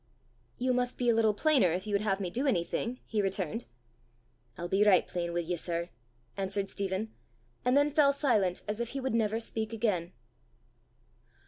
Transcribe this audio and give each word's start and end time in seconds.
"You 0.57 0.73
must 0.73 0.97
be 0.97 1.09
a 1.09 1.13
little 1.13 1.35
plainer 1.35 1.71
if 1.71 1.85
you 1.85 1.93
would 1.93 2.01
have 2.01 2.19
me 2.19 2.31
do 2.31 2.47
anything," 2.47 2.99
he 3.05 3.21
returned. 3.21 3.65
"I'll 4.57 4.67
be 4.67 4.83
richt 4.83 5.07
plain 5.09 5.31
wi' 5.31 5.41
ye, 5.41 5.55
sir," 5.55 5.89
answered 6.35 6.69
Stephen, 6.69 7.11
and 7.63 7.77
then 7.77 7.91
fell 7.93 8.11
silent 8.11 8.63
as 8.67 8.79
if 8.79 8.89
he 8.97 8.99
would 8.99 9.13
never 9.13 9.39
speak 9.39 9.73
again. 9.73 10.11